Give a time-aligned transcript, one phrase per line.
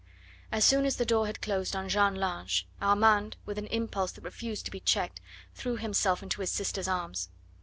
[0.51, 4.23] As soon as the door had closed on Jeanne Lange, Armand, with an impulse that
[4.23, 5.21] refused to be checked,
[5.53, 7.29] threw himself into his sister's arms.